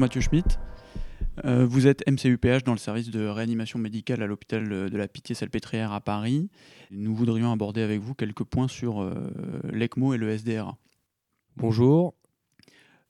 [0.00, 0.58] Mathieu Schmitt.
[1.44, 5.92] Euh, vous êtes MCUPH dans le service de réanimation médicale à l'hôpital de la Pitié-Salpêtrière
[5.92, 6.48] à Paris.
[6.90, 9.30] Nous voudrions aborder avec vous quelques points sur euh,
[9.70, 10.78] l'ECMO et le SDRA.
[11.56, 12.14] Bonjour.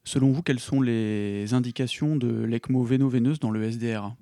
[0.02, 4.16] Selon vous, quelles sont les indications de l'ECMO véno-veineuse dans le SDRA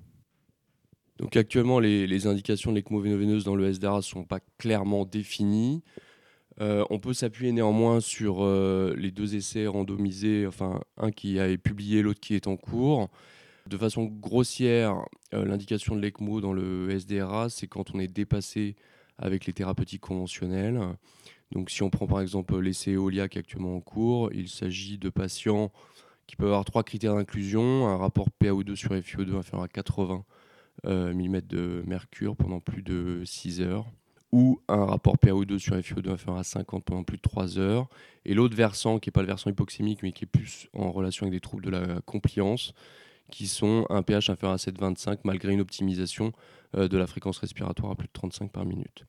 [1.17, 5.81] Donc actuellement, les, indications de l'ECMO véno-veineuse dans le SDRA ne sont pas clairement définies.
[6.61, 11.57] Euh, on peut s'appuyer néanmoins sur les deux essais randomisés, enfin un qui a été
[11.57, 13.09] publié, l'autre qui est en cours.
[13.69, 15.05] De façon grossière,
[15.35, 18.75] euh, l'indication de l'ECMO dans le SDRA, c'est quand on est dépassé
[19.19, 20.81] avec les thérapeutiques conventionnelles.
[21.51, 25.09] Donc si on prend par exemple l'essai EOLIA est actuellement en cours, il s'agit de
[25.09, 25.71] patients
[26.25, 30.25] qui peuvent avoir trois critères d'inclusion, un rapport PaO2 sur FiO2 inférieur à 80
[30.87, 33.85] euh, mm de mercure pendant plus de 6 heures,
[34.31, 37.89] ou un rapport PaO2 sur FiO2 inférieur à 50 pendant plus de 3 heures.
[38.25, 41.25] Et l'autre versant, qui n'est pas le versant hypoxémique, mais qui est plus en relation
[41.25, 42.73] avec des troubles de la compliance,
[43.31, 46.31] qui sont un pH inférieur à 7,25 malgré une optimisation
[46.75, 49.05] euh, de la fréquence respiratoire à plus de 35 par minute.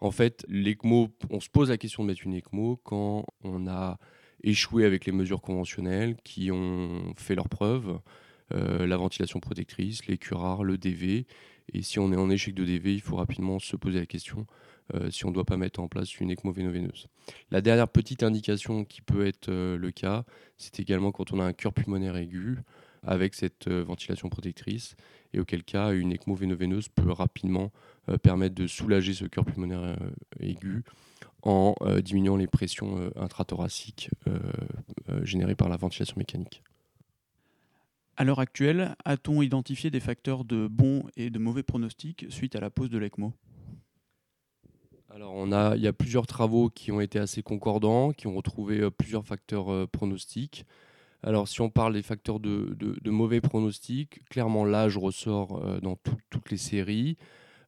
[0.00, 3.98] En fait, l'ECMO, on se pose la question de mettre une ECMO quand on a
[4.44, 7.98] échoué avec les mesures conventionnelles qui ont fait leurs preuves,
[8.54, 11.26] euh, la ventilation protectrice, les curares, le DV.
[11.72, 14.46] Et si on est en échec de DV, il faut rapidement se poser la question
[14.94, 17.08] euh, si on ne doit pas mettre en place une ECMO véno-veineuse.
[17.50, 20.24] La dernière petite indication qui peut être le cas,
[20.56, 22.58] c'est également quand on a un cœur pulmonaire aigu
[23.02, 24.96] avec cette euh, ventilation protectrice,
[25.32, 27.70] et auquel cas une ECMO véno-veineuse peut rapidement
[28.08, 29.96] euh, permettre de soulager ce cœur pulmonaire euh,
[30.40, 30.84] aigu
[31.42, 34.10] en diminuant les pressions intrathoraciques
[35.22, 36.64] générées par la ventilation mécanique.
[38.20, 42.60] À l'heure actuelle, a-t-on identifié des facteurs de bons et de mauvais pronostics suite à
[42.60, 43.32] la pose de l'ECMO?
[45.08, 48.34] Alors, on a, il y a plusieurs travaux qui ont été assez concordants, qui ont
[48.34, 50.66] retrouvé plusieurs facteurs pronostiques.
[51.22, 52.76] Alors, si on parle des facteurs de,
[53.08, 57.16] mauvais pronostics, clairement l'âge ressort euh, dans toutes les séries.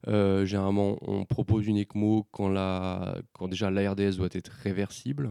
[0.09, 5.29] Euh, généralement, on propose une ECMO quand, la, quand déjà l'ARDS doit être réversible,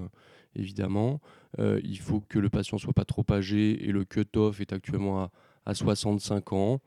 [0.55, 1.21] évidemment.
[1.59, 5.23] Euh, il faut que le patient soit pas trop âgé et le cut-off est actuellement
[5.23, 5.31] à,
[5.67, 6.81] à 65 ans.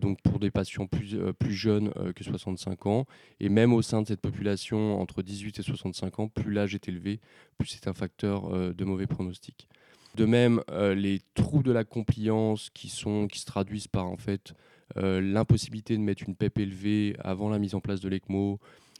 [0.00, 3.04] donc pour des patients plus, plus jeunes que 65 ans.
[3.40, 6.88] Et même au sein de cette population, entre 18 et 65 ans, plus l'âge est
[6.88, 7.20] élevé,
[7.58, 9.68] plus c'est un facteur de mauvais pronostic.
[10.16, 14.16] De même, euh, les troubles de la compliance qui, sont, qui se traduisent par en
[14.16, 14.54] fait
[14.96, 18.58] euh, l'impossibilité de mettre une PEP élevée avant la mise en place de l'ECMO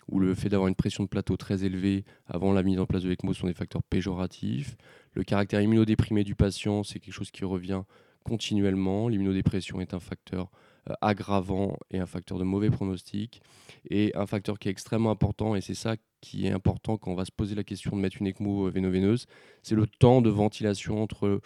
[0.09, 3.03] ou le fait d'avoir une pression de plateau très élevée avant la mise en place
[3.03, 4.77] de l'ECMO sont des facteurs péjoratifs.
[5.13, 7.83] Le caractère immunodéprimé du patient, c'est quelque chose qui revient
[8.25, 9.09] continuellement.
[9.09, 10.51] L'immunodépression est un facteur
[10.91, 13.43] euh, aggravant et un facteur de mauvais pronostic.
[13.91, 17.15] Et un facteur qui est extrêmement important, et c'est ça qui est important quand on
[17.15, 19.27] va se poser la question de mettre une ECMO euh, véno-veineuse,
[19.63, 21.41] c'est le temps de ventilation entre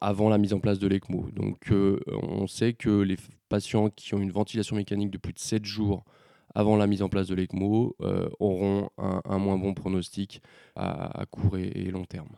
[0.00, 1.30] avant la mise en place de l'ECMO.
[1.32, 3.16] Donc euh, on sait que les
[3.48, 6.04] patients qui ont une ventilation mécanique de plus de 7 jours
[6.54, 7.96] avant la mise en place de l'ECMO
[8.40, 10.42] auront un, moins bon pronostic
[10.76, 12.30] à, court et, long terme.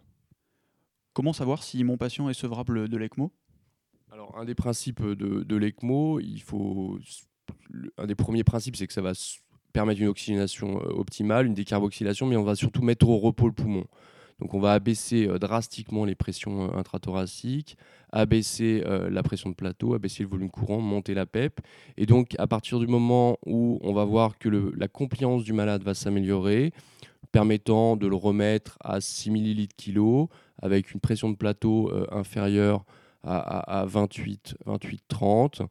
[1.13, 3.33] Comment savoir si mon patient est sevrable de l'ECMO
[4.15, 7.01] alors, un des principes de, l'ECMO, il faut.
[7.99, 9.13] Un des premiers principes, c'est que ça va
[9.75, 13.53] permettre une oxygénation euh, optimale, une décarboxylation, mais on va surtout mettre au repos le
[13.53, 13.85] poumon.
[14.41, 17.77] Donc on va abaisser euh, drastiquement les pressions euh, intrathoraciques,
[18.13, 21.61] abaisser la pression de plateau, abaisser le volume courant, monter la PEP.
[21.97, 25.83] Et donc à partir du moment où on va voir que la compliance du malade
[25.83, 26.73] va s'améliorer,
[27.33, 30.29] permettant de le remettre à 6 ml kg
[30.63, 32.85] avec une pression de plateau inférieure
[33.25, 35.63] à, 28, 28, 30,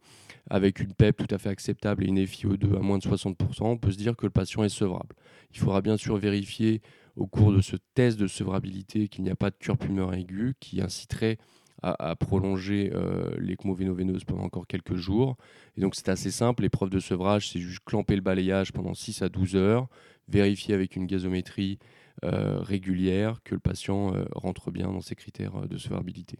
[0.49, 3.77] avec une PEP tout à fait acceptable et une FiO2 à moins de 60%, on
[3.77, 5.15] peut se dire que le patient est sevrable.
[5.51, 6.81] Il faudra bien sûr vérifier
[7.15, 10.55] au cours de ce test de sevrabilité qu'il n'y a pas de cure pulmonaire aiguë
[10.59, 11.37] qui inciterait
[11.85, 15.35] à, prolonger euh, l'ECMO véno-veineuse pendant encore quelques jours.
[15.75, 19.21] Et donc c'est assez simple, l'épreuve de sevrage, c'est juste clamper le balayage pendant 6
[19.21, 19.89] à 12 heures,
[20.29, 21.79] vérifier avec une gazométrie
[22.23, 26.39] euh, régulière que le patient euh, rentre bien dans ses critères de sevrabilité.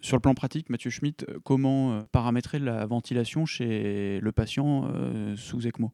[0.00, 4.88] Sur le plan pratique, Mathieu Schmitt, euh, comment euh, paramétrer la ventilation chez le patient
[4.94, 5.92] euh, sous ECMO?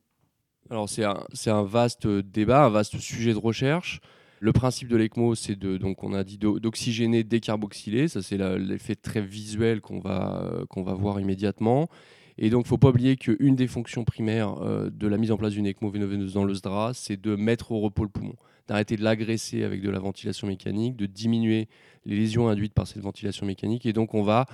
[0.70, 4.00] Alors c'est un, vaste débat, un vaste sujet de recherche.
[4.40, 8.06] Le principe de l'ECMO, c'est de, donc on a dit d'oxygéner, décarboxyler.
[8.06, 11.88] Ça, c'est l'effet très visuel qu'on va, qu'on va voir immédiatement.
[12.36, 14.54] Et donc, il ne faut pas oublier qu'une des fonctions primaires
[14.92, 17.80] de la mise en place d'une ECMO véno-veineuse dans le SDRA, c'est de mettre au
[17.80, 18.36] repos le poumon
[18.68, 21.68] d'arrêter de l'agresser avec de la ventilation mécanique, de diminuer
[22.04, 23.86] les lésions induites par cette ventilation mécanique.
[23.86, 24.46] Et donc, on va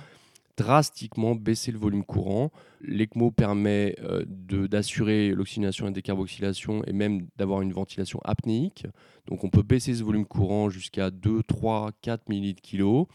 [0.57, 2.51] drastiquement baisser le volume courant.
[2.81, 8.85] L'ECMO permet euh, d'assurer l'oxygénation et la décarboxylation et même d'avoir une ventilation apnéique.
[9.27, 13.07] Donc on peut baisser ce volume courant jusqu'à 2, 3, 4 millilitres kilo.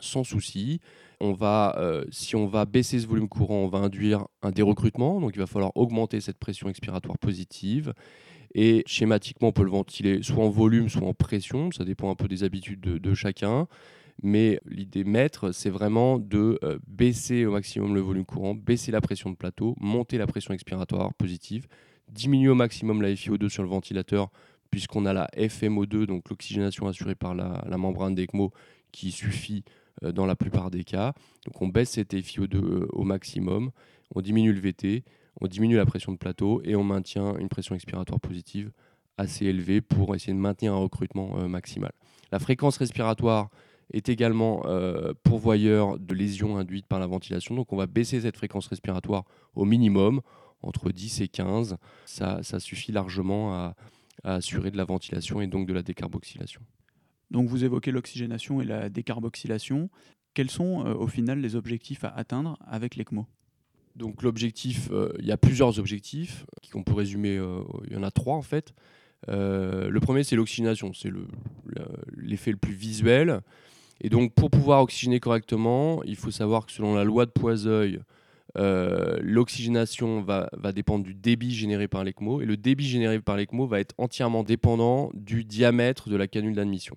[0.00, 0.80] sans souci.
[1.20, 1.78] On va,
[2.10, 5.46] si on va baisser ce volume courant, on va induire un dérecrutement, donc il va
[5.46, 7.94] falloir augmenter cette pression expiratoire positive.
[8.54, 12.14] Et schématiquement, on peut le ventiler soit en volume, soit en pression, ça dépend un
[12.14, 13.66] peu des habitudes de chacun.
[14.22, 19.00] Mais l'idée maître, c'est vraiment de euh, baisser au maximum le volume courant, baisser la
[19.00, 21.66] pression de plateau, monter la pression expiratoire positive,
[22.08, 24.30] diminuer au maximum la FiO2 sur le ventilateur,
[24.70, 28.52] puisqu'on a la FMO2, donc l'oxygénation assurée par la, membrane d'ECMO,
[28.92, 29.64] qui suffit
[30.04, 31.12] euh, dans la plupart des cas.
[31.46, 33.72] Donc on baisse cette FiO2 euh, au maximum,
[34.14, 35.04] on diminue le VT,
[35.40, 38.70] on diminue la pression de plateau et on maintient une pression expiratoire positive
[39.18, 41.92] assez élevée pour essayer de maintenir un recrutement maximal.
[42.32, 43.50] La fréquence respiratoire
[43.92, 47.54] est également euh, pourvoyeur de lésions induites par la ventilation.
[47.54, 50.20] Donc on va baisser cette fréquence respiratoire au minimum,
[50.62, 51.76] entre 10 et 15.
[52.06, 53.74] Ça, suffit largement à,
[54.24, 56.62] assurer de la ventilation et donc de la décarboxylation.
[57.30, 59.90] Donc vous évoquez l'oxygénation et la décarboxylation.
[60.32, 63.26] Quels sont euh, au final les objectifs à atteindre avec l'ECMO?
[63.96, 67.40] Donc l'objectif, euh, il y a plusieurs objectifs qu'on peut résumer,
[67.86, 68.74] il y en a trois en fait.
[69.28, 71.10] Le premier, c'est l'oxygénation, c'est
[72.16, 73.40] l'effet le, plus visuel.
[74.00, 78.00] Et donc, pour pouvoir oxygéner correctement, il faut savoir que selon la loi de Poiseuil,
[78.56, 82.40] euh, l'oxygénation va, va, dépendre du débit généré par l'ECMO.
[82.40, 86.54] Et le débit généré par l'ECMO va être entièrement dépendant du diamètre de la canule
[86.54, 86.96] d'admission.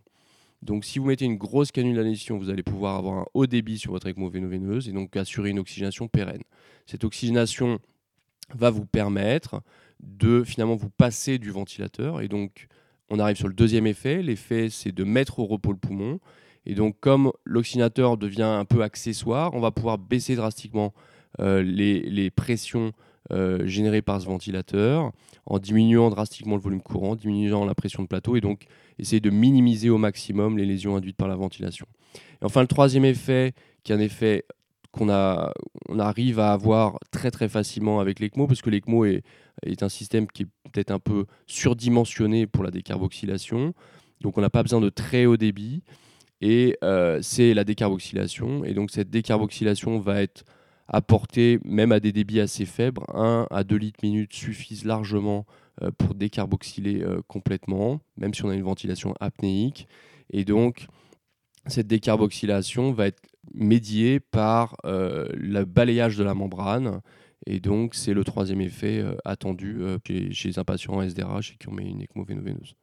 [0.61, 3.77] Donc, si vous mettez une grosse canule d'admission, vous allez pouvoir avoir un haut débit
[3.77, 6.41] sur votre ECMO véno-veineuse et donc assurer une oxygénation pérenne.
[6.87, 7.79] Cette oxygénation
[8.55, 9.61] va vous permettre
[9.99, 12.21] de finalement vous passer du ventilateur.
[12.21, 12.67] Et donc,
[13.09, 14.21] on arrive sur le deuxième effet.
[14.21, 16.19] L'effet, c'est de mettre au repos le poumon.
[16.65, 20.93] Et donc, comme l'oxynateur devient un peu accessoire, on va pouvoir baisser drastiquement
[21.39, 22.91] euh, les, pressions
[23.31, 25.11] euh, générées par ce ventilateur
[25.45, 28.65] en diminuant drastiquement le volume courant, diminuant la pression de plateau et donc
[28.99, 31.85] essayer de minimiser au maximum les lésions induites par la ventilation.
[32.41, 33.53] Et enfin, le troisième effet,
[33.83, 34.45] qui est un effet
[34.91, 39.23] qu'on on arrive à avoir très très facilement avec l'ECMO, parce que l'ECMO est,
[39.63, 43.73] est un système qui est peut-être un peu surdimensionné pour la décarboxylation.
[44.21, 45.83] Donc on n'a pas besoin de très haut débit
[46.41, 48.63] et euh, c'est la décarboxylation.
[48.65, 50.43] Et donc cette décarboxylation va être
[50.87, 53.01] apportée même à des débits assez faibles.
[53.13, 55.45] 1 à 2 litres minute suffisent largement
[55.81, 59.87] euh, pour décarboxyler euh, complètement, même si on a une ventilation apnéique.
[60.31, 60.87] Et donc
[61.65, 63.21] cette décarboxylation va être
[63.53, 67.01] médiée par le balayage de la membrane.
[67.49, 71.69] Et donc, c'est le troisième effet attendu chez, chez, un patient en SDRH et qui
[71.69, 72.75] ont mis une ECMO véno-veineuse.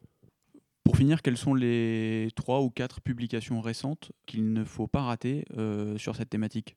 [0.85, 5.47] Pour finir, quelles sont les trois ou quatre publications récentes qu'il ne faut pas rater
[5.57, 6.77] euh, sur cette thématique?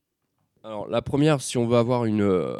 [0.64, 2.56] Alors, la première, si on veut avoir une, euh,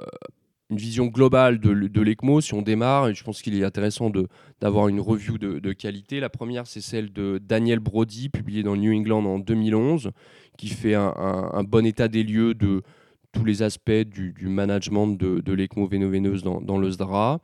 [0.69, 4.13] une vision globale de, de l'ECMO, si on démarre, et je pense qu'il est intéressant
[4.61, 6.21] d'avoir une review de, qualité.
[6.21, 10.11] La première, c'est celle de Daniel Brody, publiée dans New England en 2011,
[10.59, 12.83] qui fait un, bon état des lieux de
[13.33, 17.41] tous les aspects du, management de, de l'ECMO véno-veineuse dans, dans, le SDRA.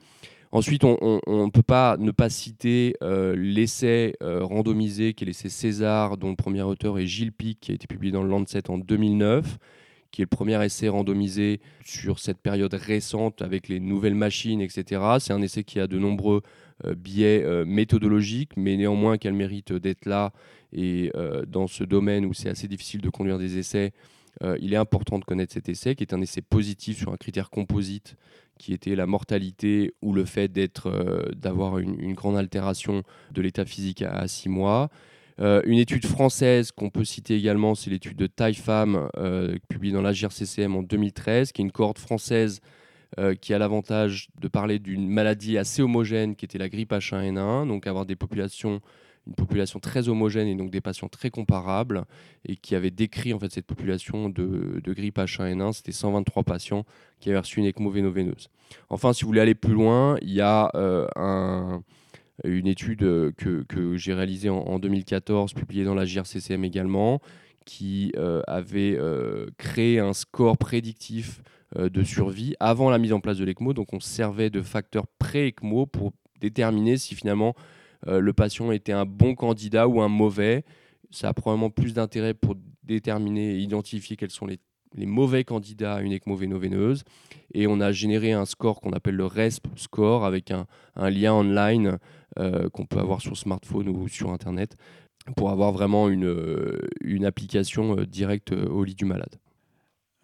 [0.54, 5.48] Ensuite, on ne peut pas ne pas citer euh, l'essai euh, randomisé qui est l'essai
[5.48, 8.70] César, dont le premier auteur est Gilles Pic, qui a été publié dans le Lancet
[8.70, 9.58] en 2009,
[10.12, 15.02] qui est le premier essai randomisé sur cette période récente avec les nouvelles machines, etc.
[15.18, 16.42] C'est un essai qui a de nombreux
[16.84, 20.32] euh, biais méthodologiques, mais néanmoins qu'elle mérite d'être là.
[20.72, 21.10] Et
[21.48, 23.92] dans ce domaine où c'est assez difficile de conduire des essais,
[24.60, 27.50] il est important de connaître cet essai, qui est un essai positif sur un critère
[27.50, 28.16] composite
[28.58, 33.64] qui était la mortalité ou le fait d'être, euh, d'avoir une, grande altération de l'état
[33.64, 34.90] physique à, six mois.
[35.40, 40.02] Euh, une étude française qu'on peut citer également, c'est l'étude de TAIFAM, euh, publiée dans
[40.02, 42.60] la CCM en 2013, qui est une cohorte française
[43.40, 47.86] qui a l'avantage de parler d'une maladie assez homogène qui était la grippe H1N1, donc
[47.86, 48.80] avoir des populations
[49.26, 52.04] une population très homogène et donc des patients très comparables
[52.46, 55.72] et qui avait décrit en fait cette population de, grippe H1N1.
[55.72, 56.84] C'était 123 patients
[57.20, 58.50] qui avaient reçu une ECMO véno-veineuse.
[58.90, 61.06] Enfin, si vous voulez aller plus loin, il y a euh,
[62.44, 62.98] une étude
[63.36, 67.20] que, j'ai réalisée en, 2014, publiée dans la JRCCM également,
[67.64, 71.42] qui euh, avait euh, créé un score prédictif
[71.76, 73.72] de survie avant la mise en place de l'ECMO.
[73.72, 77.56] Donc on servait de facteur pré-ECMO pour déterminer si finalement
[78.06, 80.64] le patient était un bon candidat ou un mauvais.
[81.10, 84.58] Ça a probablement plus d'intérêt pour déterminer et identifier quels sont les,
[84.96, 87.02] mauvais candidats à une ECMO véno-veineuse.
[87.52, 90.66] Et on a généré un score qu'on appelle le RESP score avec un,
[91.10, 91.98] lien online
[92.38, 94.76] euh, qu'on peut avoir sur smartphone ou sur Internet
[95.36, 99.36] pour avoir vraiment une, une application euh, directe au lit du malade.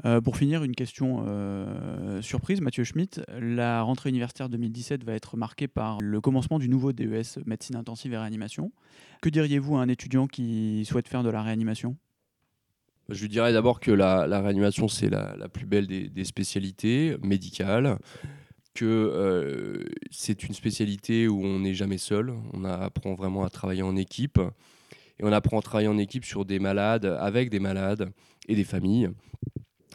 [0.07, 3.21] Euh, pour finir, une question euh, surprise, Mathieu Schmitt.
[3.38, 8.12] La rentrée universitaire 2017 va être marquée par le commencement du nouveau DES médecine intensive
[8.12, 8.73] et réanimation.
[9.21, 11.97] Que diriez-vous à un étudiant qui souhaite faire de la réanimation?
[13.11, 17.99] Je dirais d'abord que la, réanimation, c'est la, plus belle des, spécialités médicales,
[18.73, 23.83] que euh, c'est une spécialité où on n'est jamais seul, on apprend vraiment à travailler
[23.83, 24.38] en équipe,
[25.19, 28.12] et on apprend à travailler en équipe sur des malades, avec des malades
[28.49, 29.11] et des familles.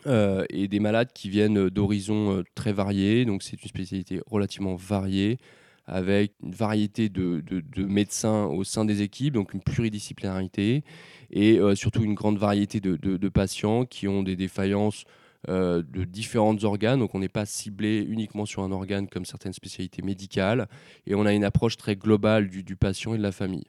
[0.08, 4.76] Euh, et des malades qui viennent d'horizons euh, très variés, donc c'est une spécialité relativement
[4.76, 5.40] variée,
[5.88, 7.44] avec une variété de,
[7.78, 10.84] médecins au sein des équipes, donc une pluridisciplinarité,
[11.32, 15.04] et euh, surtout une grande variété de, patients qui ont des défaillances
[15.50, 17.00] euh, de différents organes.
[17.00, 20.68] Donc on n'est pas ciblé uniquement sur un organe comme certaines spécialités médicales,
[21.06, 23.68] et on a une approche très globale du, patient et de la famille.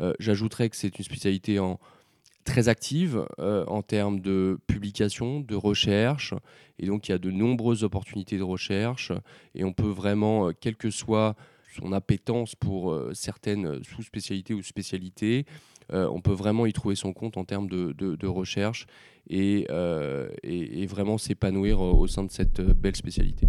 [0.00, 1.78] Euh, j'ajouterais que c'est une spécialité en,
[2.48, 6.34] très active en termes de publication, de recherche,
[6.78, 9.12] et donc il y a de nombreuses opportunités de recherche,
[9.54, 11.36] et on peut vraiment, quel que soit
[11.80, 15.46] son appétence pour euh, certaines sous-spécialités ou spécialités,
[15.92, 18.86] euh, on peut vraiment y trouver son compte en termes de, recherche
[19.28, 23.46] et, euh, et vraiment s'épanouir au sein de cette belle spécialité.